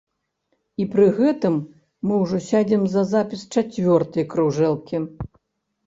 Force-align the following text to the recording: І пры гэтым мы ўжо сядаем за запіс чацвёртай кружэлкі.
І 0.83 0.87
пры 0.95 1.05
гэтым 1.19 1.59
мы 2.09 2.13
ўжо 2.23 2.41
сядаем 2.49 2.89
за 2.97 3.07
запіс 3.15 3.47
чацвёртай 3.61 4.31
кружэлкі. 4.37 4.97